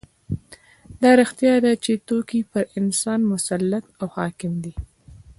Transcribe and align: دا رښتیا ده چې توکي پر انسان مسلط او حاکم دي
دا 1.01 1.11
رښتیا 1.21 1.55
ده 1.63 1.71
چې 1.83 1.91
توکي 2.07 2.41
پر 2.51 2.63
انسان 2.79 3.19
مسلط 3.31 3.85
او 4.01 4.07
حاکم 4.15 4.53
دي 4.63 4.73